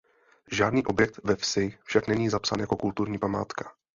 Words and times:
Žádný 0.51 0.85
objekt 0.85 1.19
ve 1.23 1.35
vsi 1.35 1.77
však 1.83 2.07
není 2.07 2.29
zapsán 2.29 2.59
jako 2.59 2.75
kulturní 2.75 3.17
památka. 3.19 3.73